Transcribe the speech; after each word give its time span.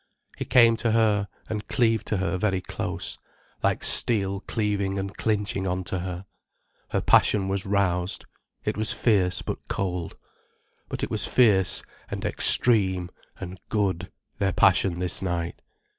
He 0.35 0.45
came 0.45 0.77
to 0.77 0.93
her, 0.93 1.27
and 1.47 1.67
cleaved 1.67 2.07
to 2.07 2.17
her 2.17 2.35
very 2.35 2.59
close, 2.59 3.19
like 3.61 3.83
steel 3.83 4.39
cleaving 4.39 4.97
and 4.97 5.15
clinching 5.15 5.67
on 5.67 5.83
to 5.83 5.99
her. 5.99 6.25
Her 6.89 7.01
passion 7.01 7.47
was 7.47 7.67
roused, 7.67 8.25
it 8.65 8.75
was 8.75 8.91
fierce 8.91 9.43
but 9.43 9.67
cold. 9.67 10.17
But 10.89 11.03
it 11.03 11.11
was 11.11 11.27
fierce, 11.27 11.83
and 12.09 12.25
extreme, 12.25 13.11
and 13.39 13.59
good, 13.69 14.11
their 14.39 14.53
passion 14.53 14.97
this 14.97 15.21
night. 15.21 15.61